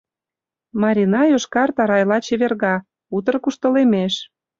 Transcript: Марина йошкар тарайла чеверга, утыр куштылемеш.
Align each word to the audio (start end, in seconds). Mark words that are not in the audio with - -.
Марина 0.81 1.21
йошкар 1.27 1.69
тарайла 1.77 2.17
чеверга, 2.25 2.75
утыр 3.15 3.35
куштылемеш. 3.43 4.13